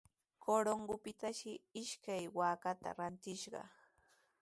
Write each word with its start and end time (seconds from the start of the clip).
Corongotrawshi 0.43 1.51
ishkay 1.81 2.23
waakata 2.37 2.89
rantishqa. 2.97 3.61